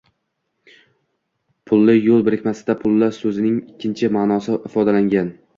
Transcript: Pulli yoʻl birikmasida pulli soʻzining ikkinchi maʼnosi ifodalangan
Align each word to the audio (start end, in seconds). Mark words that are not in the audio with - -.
Pulli 1.71 1.95
yoʻl 1.95 2.25
birikmasida 2.29 2.77
pulli 2.81 3.13
soʻzining 3.21 3.63
ikkinchi 3.63 4.11
maʼnosi 4.19 4.61
ifodalangan 4.73 5.35